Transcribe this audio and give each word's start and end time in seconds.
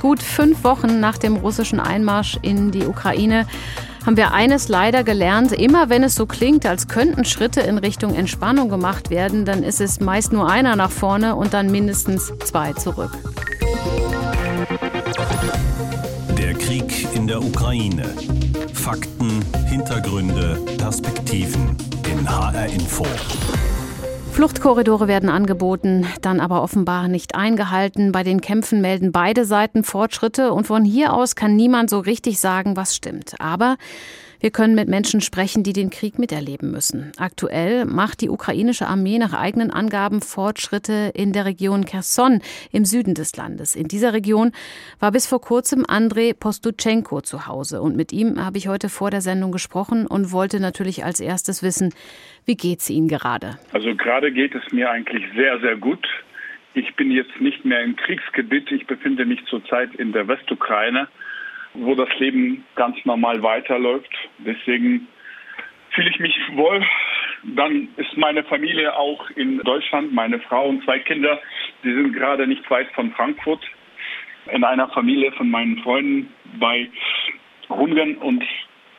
Gut 0.00 0.22
fünf 0.22 0.64
Wochen 0.64 1.00
nach 1.00 1.18
dem 1.18 1.36
russischen 1.36 1.80
Einmarsch 1.80 2.38
in 2.42 2.70
die 2.70 2.86
Ukraine 2.86 3.46
haben 4.06 4.16
wir 4.16 4.32
eines 4.32 4.68
leider 4.68 5.04
gelernt. 5.04 5.52
Immer 5.52 5.90
wenn 5.90 6.02
es 6.02 6.14
so 6.14 6.24
klingt, 6.24 6.64
als 6.64 6.88
könnten 6.88 7.24
Schritte 7.24 7.60
in 7.60 7.78
Richtung 7.78 8.14
Entspannung 8.14 8.68
gemacht 8.68 9.10
werden, 9.10 9.44
dann 9.44 9.62
ist 9.62 9.80
es 9.80 10.00
meist 10.00 10.32
nur 10.32 10.48
einer 10.48 10.76
nach 10.76 10.90
vorne 10.90 11.34
und 11.34 11.52
dann 11.52 11.70
mindestens 11.70 12.32
zwei 12.44 12.72
zurück. 12.72 13.10
Der 16.38 16.54
Krieg 16.54 17.06
in 17.14 17.26
der 17.26 17.42
Ukraine. 17.42 18.14
Fakten, 18.72 19.44
Hintergründe, 19.66 20.58
Perspektiven 20.78 21.76
in 22.10 22.26
HR 22.26 22.66
Info. 22.66 23.04
Fluchtkorridore 24.32 25.08
werden 25.08 25.28
angeboten, 25.28 26.06
dann 26.22 26.40
aber 26.40 26.62
offenbar 26.62 27.08
nicht 27.08 27.34
eingehalten. 27.34 28.12
Bei 28.12 28.22
den 28.22 28.40
Kämpfen 28.40 28.80
melden 28.80 29.12
beide 29.12 29.44
Seiten 29.44 29.84
Fortschritte 29.84 30.52
und 30.52 30.66
von 30.66 30.84
hier 30.84 31.12
aus 31.12 31.34
kann 31.34 31.56
niemand 31.56 31.90
so 31.90 31.98
richtig 31.98 32.38
sagen, 32.38 32.76
was 32.76 32.94
stimmt. 32.94 33.34
Aber 33.40 33.76
wir 34.40 34.52
können 34.52 34.76
mit 34.76 34.88
Menschen 34.88 35.20
sprechen, 35.20 35.64
die 35.64 35.72
den 35.72 35.90
Krieg 35.90 36.18
miterleben 36.18 36.70
müssen. 36.70 37.10
Aktuell 37.16 37.84
macht 37.84 38.20
die 38.20 38.30
ukrainische 38.30 38.86
Armee 38.86 39.18
nach 39.18 39.32
eigenen 39.32 39.72
Angaben 39.72 40.20
Fortschritte 40.20 41.10
in 41.14 41.32
der 41.32 41.44
Region 41.44 41.84
Kherson 41.84 42.40
im 42.70 42.84
Süden 42.84 43.14
des 43.14 43.34
Landes. 43.34 43.74
In 43.74 43.88
dieser 43.88 44.12
Region 44.12 44.52
war 45.00 45.10
bis 45.10 45.26
vor 45.26 45.40
kurzem 45.40 45.84
Andrei 45.88 46.34
Postuchenko 46.34 47.20
zu 47.20 47.48
Hause 47.48 47.82
und 47.82 47.96
mit 47.96 48.12
ihm 48.12 48.44
habe 48.44 48.58
ich 48.58 48.68
heute 48.68 48.88
vor 48.88 49.10
der 49.10 49.22
Sendung 49.22 49.50
gesprochen 49.50 50.06
und 50.06 50.30
wollte 50.30 50.60
natürlich 50.60 51.04
als 51.04 51.18
erstes 51.18 51.64
wissen, 51.64 51.92
wie 52.48 52.74
es 52.74 52.90
Ihnen 52.90 53.08
gerade? 53.08 53.58
Also 53.72 53.94
gerade 53.94 54.32
geht 54.32 54.54
es 54.54 54.72
mir 54.72 54.90
eigentlich 54.90 55.24
sehr, 55.36 55.60
sehr 55.60 55.76
gut. 55.76 56.06
Ich 56.74 56.94
bin 56.96 57.10
jetzt 57.10 57.40
nicht 57.40 57.64
mehr 57.64 57.82
im 57.82 57.94
Kriegsgebiet. 57.94 58.72
Ich 58.72 58.86
befinde 58.86 59.26
mich 59.26 59.44
zurzeit 59.46 59.94
in 59.96 60.12
der 60.12 60.26
Westukraine 60.26 61.08
wo 61.74 61.94
das 61.94 62.08
Leben 62.18 62.64
ganz 62.74 62.96
normal 63.04 63.42
weiterläuft. 63.42 64.12
Deswegen 64.38 65.06
fühle 65.90 66.10
ich 66.10 66.18
mich 66.18 66.34
wohl. 66.54 66.84
Dann 67.44 67.88
ist 67.96 68.16
meine 68.16 68.42
Familie 68.44 68.96
auch 68.96 69.30
in 69.30 69.58
Deutschland, 69.58 70.12
meine 70.12 70.40
Frau 70.40 70.68
und 70.68 70.82
zwei 70.84 70.98
Kinder, 70.98 71.40
die 71.84 71.94
sind 71.94 72.12
gerade 72.12 72.46
nicht 72.46 72.68
weit 72.70 72.90
von 72.92 73.12
Frankfurt 73.12 73.64
in 74.52 74.64
einer 74.64 74.88
Familie 74.88 75.30
von 75.32 75.50
meinen 75.50 75.78
Freunden 75.82 76.32
bei 76.58 76.90
Rungen 77.70 78.16
und 78.16 78.42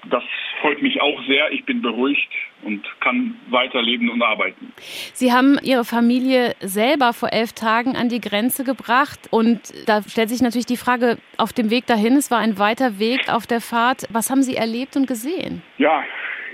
das 0.09 0.23
freut 0.61 0.81
mich 0.81 1.01
auch 1.01 1.21
sehr. 1.25 1.51
Ich 1.51 1.65
bin 1.65 1.81
beruhigt 1.81 2.29
und 2.63 2.85
kann 2.99 3.35
weiterleben 3.49 4.09
und 4.09 4.21
arbeiten. 4.21 4.73
Sie 5.13 5.31
haben 5.31 5.57
Ihre 5.63 5.85
Familie 5.85 6.55
selber 6.59 7.13
vor 7.13 7.31
elf 7.31 7.53
Tagen 7.53 7.95
an 7.95 8.09
die 8.09 8.21
Grenze 8.21 8.63
gebracht. 8.63 9.27
Und 9.31 9.73
da 9.87 10.01
stellt 10.03 10.29
sich 10.29 10.41
natürlich 10.41 10.65
die 10.65 10.77
Frage 10.77 11.17
auf 11.37 11.53
dem 11.53 11.69
Weg 11.69 11.85
dahin, 11.87 12.15
es 12.17 12.31
war 12.31 12.39
ein 12.39 12.59
weiter 12.59 12.99
Weg 12.99 13.29
auf 13.29 13.47
der 13.47 13.61
Fahrt. 13.61 14.05
Was 14.09 14.29
haben 14.29 14.43
Sie 14.43 14.55
erlebt 14.55 14.95
und 14.95 15.07
gesehen? 15.07 15.61
Ja, 15.77 16.03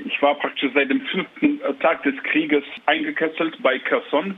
ich 0.03 0.21
war 0.21 0.35
praktisch 0.35 0.71
seit 0.73 0.89
dem 0.89 1.01
fünften 1.01 1.59
Tag 1.79 2.03
des 2.03 2.15
Krieges 2.23 2.63
eingekesselt 2.85 3.61
bei 3.61 3.79
Kherson. 3.79 4.37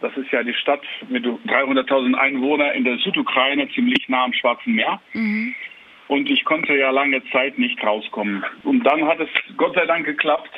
Das 0.00 0.16
ist 0.16 0.30
ja 0.32 0.42
die 0.42 0.54
Stadt 0.54 0.82
mit 1.08 1.24
300.000 1.24 2.14
Einwohnern 2.14 2.74
in 2.74 2.84
der 2.84 2.98
Südukraine, 2.98 3.68
ziemlich 3.70 4.08
nah 4.08 4.24
am 4.24 4.32
Schwarzen 4.32 4.74
Meer. 4.74 5.00
Mhm. 5.12 5.54
Und 6.08 6.28
ich 6.28 6.44
konnte 6.44 6.76
ja 6.76 6.90
lange 6.90 7.22
Zeit 7.30 7.58
nicht 7.58 7.82
rauskommen. 7.82 8.44
Und 8.64 8.82
dann 8.84 9.06
hat 9.06 9.20
es 9.20 9.28
Gott 9.56 9.74
sei 9.74 9.86
Dank 9.86 10.04
geklappt. 10.04 10.50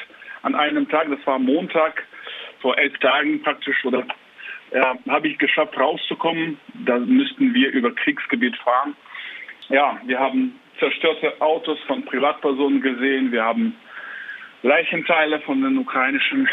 An 0.43 0.55
einem 0.55 0.89
Tag, 0.89 1.09
das 1.11 1.25
war 1.27 1.39
Montag, 1.39 2.05
vor 2.61 2.77
elf 2.79 2.99
Tagen 2.99 3.43
praktisch, 3.43 3.85
oder 3.85 4.07
ja, 4.73 4.99
habe 5.09 5.29
ich 5.29 5.39
geschafft 5.39 5.79
rauszukommen. 5.79 6.59
Da 6.85 6.99
müssten 6.99 7.55
wir 7.55 7.71
über 7.71 7.95
Kriegsgebiet 7.95 8.57
fahren. 8.57 8.97
Ja, 9.69 9.99
wir 10.05 10.19
haben 10.19 10.59
zerstörte 10.79 11.41
Autos 11.41 11.79
von 11.87 12.05
Privatpersonen 12.05 12.81
gesehen. 12.81 13.33
Wir 13.33 13.45
haben 13.45 13.75
Leichenteile 14.63 15.41
von 15.41 15.63
den 15.63 15.79
ukrainischen 15.79 16.49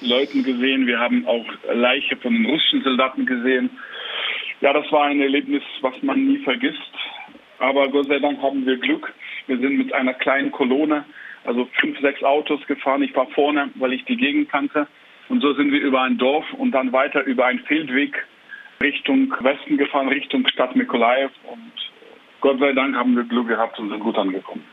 Leuten 0.00 0.42
gesehen. 0.42 0.86
Wir 0.86 0.98
haben 0.98 1.26
auch 1.26 1.46
Leiche 1.72 2.16
von 2.16 2.34
den 2.34 2.46
russischen 2.46 2.82
Soldaten 2.82 3.26
gesehen. 3.26 3.70
Ja, 4.60 4.72
das 4.72 4.90
war 4.92 5.06
ein 5.06 5.20
Erlebnis, 5.20 5.62
was 5.80 5.94
man 6.02 6.24
nie 6.24 6.38
vergisst. 6.38 6.91
Aber 7.62 7.88
Gott 7.88 8.08
sei 8.08 8.18
Dank 8.18 8.42
haben 8.42 8.66
wir 8.66 8.76
Glück. 8.76 9.14
Wir 9.46 9.56
sind 9.56 9.78
mit 9.78 9.92
einer 9.92 10.14
kleinen 10.14 10.50
Kolonne, 10.50 11.04
also 11.44 11.68
fünf, 11.80 11.96
sechs 12.00 12.20
Autos 12.24 12.60
gefahren. 12.66 13.04
Ich 13.04 13.14
war 13.14 13.28
vorne, 13.28 13.70
weil 13.76 13.92
ich 13.92 14.04
die 14.04 14.16
Gegend 14.16 14.50
kannte. 14.50 14.88
Und 15.28 15.42
so 15.42 15.54
sind 15.54 15.70
wir 15.70 15.80
über 15.80 16.02
ein 16.02 16.18
Dorf 16.18 16.44
und 16.54 16.72
dann 16.72 16.92
weiter 16.92 17.22
über 17.22 17.46
einen 17.46 17.60
Feldweg 17.60 18.16
Richtung 18.82 19.32
Westen 19.38 19.76
gefahren, 19.76 20.08
Richtung 20.08 20.44
Stadt 20.48 20.74
Mikolaev. 20.74 21.30
Und 21.44 21.72
Gott 22.40 22.58
sei 22.58 22.72
Dank 22.72 22.96
haben 22.96 23.14
wir 23.14 23.22
Glück 23.22 23.46
gehabt 23.46 23.78
und 23.78 23.90
sind 23.90 24.00
gut 24.00 24.18
angekommen. 24.18 24.64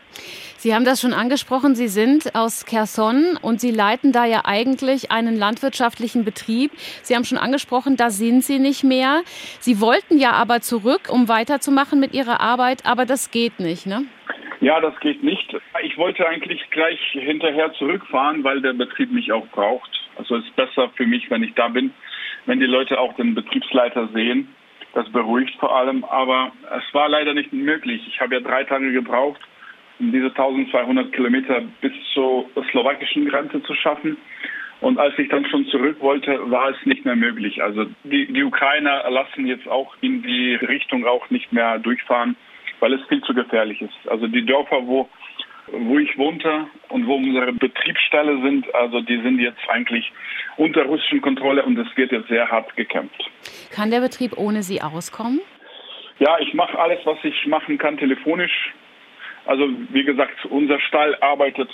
Sie 0.61 0.75
haben 0.75 0.83
das 0.83 0.99
schon 0.99 1.13
angesprochen. 1.13 1.73
Sie 1.73 1.87
sind 1.87 2.35
aus 2.35 2.65
Kherson 2.65 3.39
und 3.41 3.61
Sie 3.61 3.71
leiten 3.71 4.11
da 4.11 4.25
ja 4.25 4.41
eigentlich 4.43 5.09
einen 5.09 5.37
landwirtschaftlichen 5.37 6.25
Betrieb. 6.25 6.71
Sie 7.01 7.15
haben 7.15 7.23
schon 7.23 7.37
angesprochen, 7.37 7.95
da 7.95 8.09
sind 8.09 8.43
Sie 8.43 8.59
nicht 8.59 8.83
mehr. 8.83 9.21
Sie 9.61 9.79
wollten 9.79 10.17
ja 10.19 10.33
aber 10.33 10.59
zurück, 10.59 11.07
um 11.09 11.29
weiterzumachen 11.29 12.01
mit 12.01 12.13
Ihrer 12.13 12.41
Arbeit, 12.41 12.85
aber 12.85 13.05
das 13.05 13.31
geht 13.31 13.61
nicht, 13.61 13.85
ne? 13.85 14.03
Ja, 14.59 14.81
das 14.81 14.99
geht 14.99 15.23
nicht. 15.23 15.55
Ich 15.83 15.97
wollte 15.97 16.27
eigentlich 16.27 16.61
gleich 16.71 16.99
hinterher 17.13 17.71
zurückfahren, 17.75 18.43
weil 18.43 18.59
der 18.61 18.73
Betrieb 18.73 19.13
mich 19.13 19.31
auch 19.31 19.47
braucht. 19.53 19.89
Also 20.17 20.35
es 20.35 20.43
ist 20.43 20.57
besser 20.57 20.89
für 20.97 21.07
mich, 21.07 21.31
wenn 21.31 21.41
ich 21.41 21.53
da 21.53 21.69
bin, 21.69 21.93
wenn 22.47 22.59
die 22.59 22.65
Leute 22.65 22.99
auch 22.99 23.15
den 23.15 23.33
Betriebsleiter 23.33 24.09
sehen. 24.13 24.53
Das 24.93 25.09
beruhigt 25.09 25.57
vor 25.57 25.73
allem. 25.73 26.03
Aber 26.03 26.51
es 26.77 26.93
war 26.93 27.07
leider 27.07 27.33
nicht 27.33 27.53
möglich. 27.53 28.01
Ich 28.09 28.19
habe 28.19 28.35
ja 28.35 28.41
drei 28.41 28.65
Tage 28.65 28.91
gebraucht, 28.91 29.39
diese 29.99 30.27
1200 30.27 31.11
Kilometer 31.11 31.61
bis 31.81 31.91
zur 32.13 32.49
slowakischen 32.71 33.27
Grenze 33.27 33.61
zu 33.63 33.73
schaffen. 33.75 34.17
Und 34.81 34.97
als 34.97 35.17
ich 35.19 35.27
dann 35.27 35.45
schon 35.45 35.65
zurück 35.67 35.97
wollte, 35.99 36.39
war 36.49 36.69
es 36.69 36.77
nicht 36.85 37.03
mehr 37.03 37.17
möglich. 37.17 37.61
Also 37.61 37.85
die, 38.05 38.31
die 38.31 38.43
Ukrainer 38.43 39.09
lassen 39.09 39.45
jetzt 39.45 39.67
auch 39.67 39.93
in 39.99 40.23
die 40.23 40.55
Richtung 40.55 41.05
auch 41.05 41.29
nicht 41.29 41.51
mehr 41.51 41.79
durchfahren, 41.79 42.37
weil 42.79 42.93
es 42.93 43.05
viel 43.07 43.21
zu 43.21 43.33
gefährlich 43.33 43.81
ist. 43.81 44.09
Also 44.09 44.27
die 44.27 44.45
Dörfer, 44.45 44.87
wo, 44.87 45.09
wo 45.67 45.99
ich 45.99 46.17
wohnte 46.17 46.67
und 46.87 47.07
wo 47.07 47.15
unsere 47.15 47.51
Betriebsstelle 47.51 48.41
sind, 48.41 48.73
also 48.73 49.01
die 49.01 49.21
sind 49.21 49.39
jetzt 49.39 49.59
eigentlich 49.67 50.09
unter 50.55 50.83
russischen 50.83 51.21
Kontrolle 51.21 51.63
und 51.63 51.77
es 51.77 51.87
wird 51.97 52.13
jetzt 52.13 52.29
sehr 52.29 52.49
hart 52.49 52.73
gekämpft. 52.77 53.29
Kann 53.71 53.91
der 53.91 53.99
Betrieb 53.99 54.37
ohne 54.37 54.63
Sie 54.63 54.81
auskommen? 54.81 55.41
Ja, 56.19 56.37
ich 56.39 56.53
mache 56.53 56.77
alles, 56.79 56.99
was 57.05 57.17
ich 57.23 57.47
machen 57.47 57.77
kann, 57.77 57.97
telefonisch. 57.97 58.73
Also 59.49 59.67
wie 59.89 60.03
gesagt, 60.03 60.45
unser 60.45 60.79
Stall 60.79 61.15
arbeitet 61.21 61.69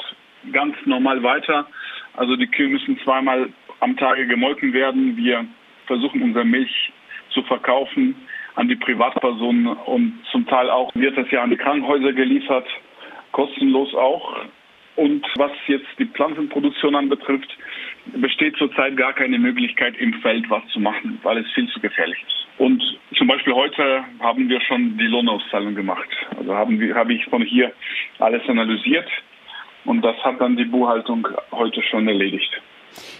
ganz 0.54 0.78
normal 0.86 1.22
weiter. 1.24 1.68
Also 2.14 2.38
die 2.38 2.48
Kühe 2.48 2.70
müssen 2.70 2.98
zweimal 3.04 3.50
am 3.82 3.98
Tage 3.98 4.26
gemolken 4.28 4.72
werden. 4.72 5.18
Wir 5.18 5.46
versuchen 5.86 6.22
unsere 6.22 6.46
Milch 6.46 6.94
zu 7.32 7.44
verkaufen 7.44 8.16
an 8.56 8.70
die 8.70 8.78
Privatpersonen 8.78 9.68
und 9.68 10.18
zum 10.32 10.48
Teil 10.48 10.70
auch 10.70 10.90
wird 10.96 11.18
es 11.18 11.30
ja 11.32 11.44
an 11.44 11.50
die 11.50 11.58
Krankenhäuser 11.58 12.14
geliefert, 12.14 12.66
kostenlos 13.34 13.94
auch. 13.94 14.38
Und 14.96 15.28
was 15.36 15.52
jetzt 15.68 15.90
die 16.00 16.06
Pflanzenproduktion 16.06 16.96
anbetrifft, 16.96 17.58
besteht 18.06 18.56
zurzeit 18.56 18.96
gar 18.96 19.12
keine 19.12 19.38
Möglichkeit 19.38 19.98
im 19.98 20.14
Feld 20.22 20.50
was 20.50 20.66
zu 20.68 20.80
machen, 20.80 21.20
weil 21.24 21.40
es 21.40 21.52
viel 21.52 21.68
zu 21.68 21.82
gefährlich 21.82 22.24
ist. 22.26 22.48
Und 22.58 22.82
zum 23.18 23.28
Beispiel 23.28 23.54
heute 23.54 24.04
haben 24.20 24.50
wir 24.50 24.62
schon 24.62 24.98
die 24.98 25.06
Lohnauszahlung 25.06 25.76
gemacht. 25.76 26.10
Also 26.38 26.54
haben 26.54 26.80
wir, 26.80 26.96
habe 26.96 27.14
ich 27.14 27.26
von 27.26 27.42
hier 27.42 27.72
alles 28.20 28.42
analysiert 28.48 29.08
und 29.86 30.02
das 30.02 30.16
hat 30.24 30.42
dann 30.42 30.56
die 30.58 30.66
Buchhaltung 30.66 31.28
heute 31.52 31.82
schon 31.84 32.08
erledigt. 32.08 32.62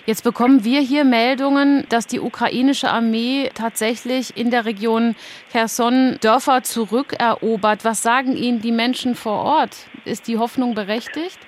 Jetzt 0.06 0.24
bekommen 0.24 0.64
wir 0.64 0.80
hier 0.80 1.04
Meldungen, 1.04 1.86
dass 1.90 2.08
die 2.08 2.20
ukrainische 2.20 2.90
Armee 2.90 3.50
tatsächlich 3.54 4.38
in 4.38 4.50
der 4.50 4.66
Region 4.66 5.16
Cherson 5.52 6.18
Dörfer 6.22 6.64
zurückerobert. 6.64 7.84
Was 7.84 8.02
sagen 8.02 8.38
Ihnen 8.38 8.62
die 8.62 8.72
Menschen 8.72 9.16
vor 9.16 9.44
Ort? 9.44 9.88
Ist 10.06 10.28
die 10.28 10.38
Hoffnung 10.38 10.76
berechtigt? 10.76 11.40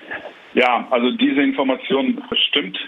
Ja, 0.54 0.86
also 0.90 1.10
diese 1.10 1.42
Information 1.42 2.22
stimmt. 2.48 2.78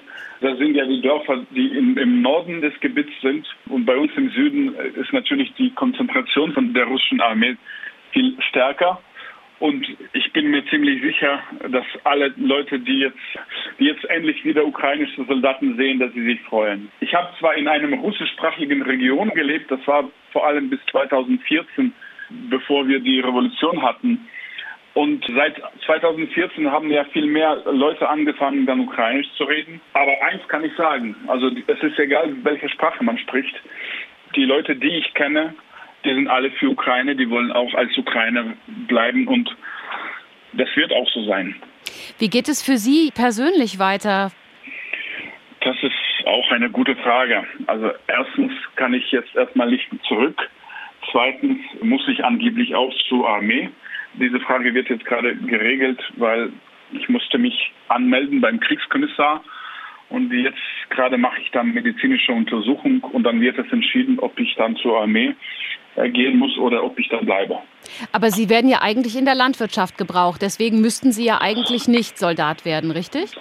Das 0.40 0.56
sind 0.58 0.74
ja 0.74 0.86
die 0.86 1.02
Dörfer, 1.02 1.44
die 1.50 1.66
im, 1.76 1.98
im 1.98 2.22
Norden 2.22 2.62
des 2.62 2.78
Gebiets 2.80 3.12
sind. 3.20 3.46
Und 3.66 3.84
bei 3.84 3.96
uns 3.96 4.10
im 4.16 4.30
Süden 4.30 4.74
ist 4.74 5.12
natürlich 5.12 5.52
die 5.54 5.70
Konzentration 5.70 6.52
von 6.52 6.72
der 6.72 6.84
russischen 6.84 7.20
Armee 7.20 7.56
viel 8.12 8.36
stärker. 8.48 9.00
Und 9.60 9.86
ich 10.14 10.32
bin 10.32 10.50
mir 10.50 10.64
ziemlich 10.68 11.02
sicher, 11.02 11.38
dass 11.68 11.84
alle 12.04 12.32
Leute, 12.38 12.80
die 12.80 13.00
jetzt, 13.00 13.18
die 13.78 13.84
jetzt 13.84 14.04
endlich 14.06 14.42
wieder 14.42 14.64
ukrainische 14.64 15.22
Soldaten 15.26 15.76
sehen, 15.76 15.98
dass 15.98 16.10
sie 16.14 16.24
sich 16.24 16.40
freuen. 16.42 16.90
Ich 17.00 17.14
habe 17.14 17.28
zwar 17.38 17.54
in 17.56 17.68
einem 17.68 17.92
russischsprachigen 17.92 18.80
Region 18.80 19.28
gelebt, 19.30 19.70
das 19.70 19.86
war 19.86 20.08
vor 20.32 20.46
allem 20.46 20.70
bis 20.70 20.80
2014, 20.90 21.92
bevor 22.48 22.88
wir 22.88 23.00
die 23.00 23.20
Revolution 23.20 23.82
hatten. 23.82 24.26
Und 24.94 25.24
seit 25.34 25.56
2014 25.86 26.70
haben 26.70 26.90
ja 26.90 27.04
viel 27.04 27.26
mehr 27.26 27.62
Leute 27.66 28.08
angefangen, 28.08 28.66
dann 28.66 28.80
Ukrainisch 28.80 29.28
zu 29.36 29.44
reden. 29.44 29.80
Aber 29.92 30.12
eins 30.22 30.46
kann 30.48 30.64
ich 30.64 30.74
sagen, 30.76 31.14
also 31.28 31.48
es 31.66 31.82
ist 31.82 31.98
egal, 31.98 32.34
welche 32.42 32.68
Sprache 32.68 33.04
man 33.04 33.16
spricht. 33.18 33.54
Die 34.34 34.44
Leute, 34.44 34.74
die 34.74 34.88
ich 34.88 35.14
kenne, 35.14 35.54
die 36.04 36.14
sind 36.14 36.28
alle 36.28 36.50
für 36.52 36.70
Ukraine, 36.70 37.14
die 37.14 37.28
wollen 37.30 37.52
auch 37.52 37.72
als 37.74 37.96
Ukraine 37.96 38.56
bleiben 38.88 39.28
und 39.28 39.54
das 40.54 40.68
wird 40.74 40.92
auch 40.92 41.08
so 41.10 41.24
sein. 41.24 41.54
Wie 42.18 42.28
geht 42.28 42.48
es 42.48 42.62
für 42.62 42.76
Sie 42.76 43.12
persönlich 43.14 43.78
weiter? 43.78 44.32
Das 45.60 45.76
ist 45.82 46.26
auch 46.26 46.50
eine 46.50 46.70
gute 46.70 46.96
Frage. 46.96 47.46
Also 47.66 47.90
erstens 48.06 48.52
kann 48.76 48.94
ich 48.94 49.10
jetzt 49.12 49.34
erstmal 49.36 49.70
nicht 49.70 49.88
zurück. 50.08 50.50
Zweitens 51.10 51.58
muss 51.82 52.06
ich 52.08 52.24
angeblich 52.24 52.74
auch 52.74 52.92
zur 53.08 53.28
Armee. 53.28 53.70
Diese 54.14 54.40
Frage 54.40 54.74
wird 54.74 54.88
jetzt 54.88 55.04
gerade 55.04 55.34
geregelt, 55.36 56.00
weil 56.16 56.52
ich 56.92 57.08
musste 57.08 57.38
mich 57.38 57.72
anmelden 57.88 58.40
beim 58.40 58.60
Kriegskommissar 58.60 59.42
und 60.08 60.32
jetzt 60.32 60.58
gerade 60.90 61.16
mache 61.16 61.40
ich 61.40 61.50
dann 61.52 61.72
medizinische 61.72 62.32
Untersuchung 62.32 63.00
und 63.12 63.22
dann 63.22 63.40
wird 63.40 63.58
es 63.58 63.72
entschieden, 63.72 64.18
ob 64.18 64.38
ich 64.38 64.54
dann 64.56 64.76
zur 64.76 65.00
Armee 65.00 65.34
äh, 65.94 66.10
gehen 66.10 66.38
muss 66.38 66.56
oder 66.58 66.82
ob 66.82 66.98
ich 66.98 67.08
dann 67.08 67.24
bleibe. 67.24 67.58
Aber 68.12 68.30
Sie 68.30 68.48
werden 68.48 68.68
ja 68.68 68.82
eigentlich 68.82 69.16
in 69.16 69.24
der 69.24 69.36
Landwirtschaft 69.36 69.96
gebraucht, 69.96 70.42
deswegen 70.42 70.80
müssten 70.80 71.12
Sie 71.12 71.24
ja 71.24 71.40
eigentlich 71.40 71.86
nicht 71.86 72.18
Soldat 72.18 72.64
werden, 72.64 72.90
richtig? 72.90 73.36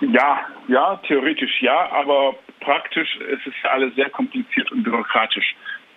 Ja, 0.00 0.40
ja, 0.68 1.00
theoretisch 1.06 1.60
ja, 1.60 1.90
aber 1.92 2.34
praktisch 2.60 3.16
ist 3.16 3.46
es 3.46 3.54
ja 3.62 3.70
alles 3.70 3.94
sehr 3.94 4.10
kompliziert 4.10 4.72
und 4.72 4.82
bürokratisch. 4.82 5.54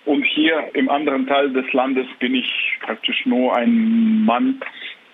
Und 0.09 0.23
hier 0.23 0.71
im 0.73 0.89
anderen 0.89 1.27
Teil 1.27 1.53
des 1.53 1.71
Landes 1.71 2.07
bin 2.17 2.33
ich 2.33 2.51
praktisch 2.79 3.27
nur 3.27 3.55
ein 3.55 4.25
Mann, 4.25 4.59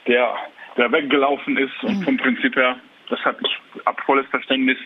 der, 0.07 0.33
der 0.77 0.89
weggelaufen 0.89 1.57
ist 1.57 1.83
und 1.83 2.00
mhm. 2.00 2.03
vom 2.03 2.15
Prinzip 2.15 2.56
her, 2.56 2.80
das 3.09 3.19
habe 3.25 3.38
ich 3.42 3.83
ab 3.83 4.00
volles 4.06 4.25
Verständnis. 4.27 4.77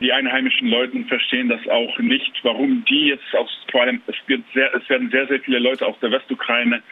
Die 0.00 0.12
einheimischen 0.12 0.68
Leute 0.68 1.02
verstehen 1.04 1.48
das 1.48 1.66
auch 1.68 1.98
nicht, 1.98 2.30
warum 2.42 2.84
die 2.90 3.06
jetzt 3.06 3.34
aus, 3.34 3.48
vor 3.70 3.84
allem, 3.84 4.02
es, 4.06 4.16
wird 4.26 4.42
sehr, 4.52 4.74
es 4.74 4.86
werden 4.90 5.08
sehr, 5.10 5.26
sehr 5.28 5.40
viele 5.40 5.60
Leute 5.60 5.86
aus 5.86 5.98
der 6.00 6.10
Westukraine 6.10 6.82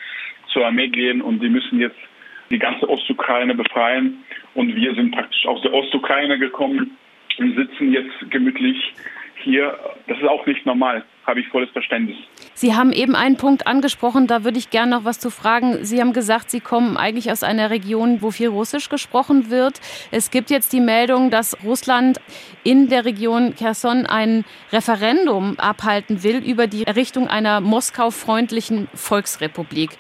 zur 0.51 0.65
Armee 0.65 0.89
gehen 0.89 1.21
und 1.21 1.43
die 1.43 1.51
müssen 1.51 1.79
jetzt 1.79 2.01
die 2.49 2.59
ganze 2.59 2.89
Ostukraine 2.89 3.55
befreien. 3.55 4.25
Und 4.55 4.75
wir 4.75 4.95
sind 4.95 5.11
praktisch 5.11 5.45
aus 5.45 5.61
der 5.61 5.75
Ostukraine 5.75 6.39
gekommen 6.39 6.97
und 7.37 7.55
sitzen 7.55 7.93
jetzt 7.93 8.31
gemütlich 8.31 8.95
hier. 9.43 9.79
Das 10.07 10.19
ist 10.19 10.29
auch 10.29 10.45
nicht 10.47 10.65
normal 10.67 11.05
habe 11.27 11.41
ich 11.41 11.49
volles 11.49 11.71
Verständnis. 11.71 12.17
Sie 12.55 12.75
haben 12.75 12.93
eben 12.93 13.15
einen 13.15 13.37
Punkt 13.37 13.67
angesprochen, 13.67 14.27
da 14.27 14.45
würde 14.45 14.59
ich 14.59 14.71
gerne 14.71 14.97
noch 14.97 15.05
was 15.05 15.19
zu 15.19 15.31
fragen. 15.31 15.85
Sie 15.85 16.01
haben 16.01 16.13
gesagt, 16.13 16.51
Sie 16.51 16.61
kommen 16.61 16.97
eigentlich 16.97 17.31
aus 17.31 17.43
einer 17.43 17.71
Region, 17.71 18.23
wo 18.23 18.31
viel 18.31 18.49
Russisch 18.49 18.89
gesprochen 18.89 19.51
wird. 19.51 19.81
Es 20.11 20.31
gibt 20.31 20.51
jetzt 20.51 20.73
die 20.73 20.81
Meldung, 20.81 21.31
dass 21.31 21.57
Russland 21.65 22.21
in 22.63 22.89
der 22.89 23.05
Region 23.05 23.55
Kherson 23.55 24.07
ein 24.07 24.45
Referendum 24.73 25.59
abhalten 25.59 26.23
will 26.23 26.39
über 26.45 26.67
die 26.67 26.85
Errichtung 26.85 27.29
einer 27.29 27.61
Moskau-freundlichen 27.61 28.89
Volksrepublik. 28.95 29.91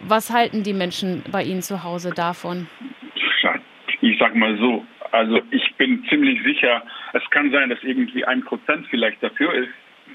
Was 0.00 0.32
halten 0.32 0.62
die 0.62 0.72
Menschen 0.72 1.22
bei 1.30 1.44
Ihnen 1.44 1.62
zu 1.62 1.84
Hause 1.84 2.10
davon? 2.10 2.66
Ich 4.00 4.18
sage 4.18 4.36
mal 4.36 4.56
so, 4.58 4.84
also 5.12 5.40
ich 5.50 5.74
bin 5.76 6.04
ziemlich 6.08 6.42
sicher, 6.42 6.82
es 7.12 7.22
kann 7.30 7.50
sein, 7.52 7.70
dass 7.70 7.82
irgendwie 7.82 8.24
ein 8.24 8.42
Prozent 8.42 8.86
vielleicht 8.90 9.22
dafür 9.22 9.54
ist 9.54 9.70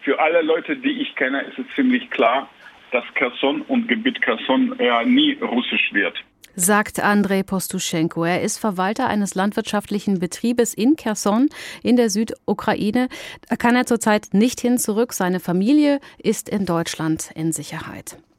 für 0.07 0.19
alle 0.19 0.41
Leute, 0.41 0.77
die 0.77 1.01
ich 1.01 1.15
kenne, 1.15 1.41
ist 1.41 1.59
es 1.59 1.65
ziemlich 1.75 2.09
klar, 2.09 2.49
dass 2.91 3.03
Kherson 3.15 3.61
und 3.63 3.87
Gebiet 3.87 4.21
Kherson 4.21 4.73
ja 4.79 5.03
nie 5.03 5.33
russisch 5.41 5.91
wird. 5.91 6.15
Sagt 6.55 6.99
Andrei 6.99 7.43
Postuschenko. 7.43 8.23
Er 8.23 8.41
ist 8.41 8.57
Verwalter 8.57 9.07
eines 9.07 9.35
landwirtschaftlichen 9.35 10.19
Betriebes 10.19 10.73
in 10.73 10.95
Kherson 10.95 11.49
in 11.83 11.97
der 11.97 12.09
Südukraine. 12.09 13.09
Da 13.49 13.57
kann 13.57 13.75
er 13.75 13.85
zurzeit 13.85 14.29
nicht 14.31 14.59
hin 14.61 14.77
zurück. 14.77 15.13
Seine 15.13 15.39
Familie 15.39 15.99
ist 16.17 16.49
in 16.49 16.65
Deutschland 16.65 17.29
in 17.35 17.51
Sicherheit. 17.51 18.17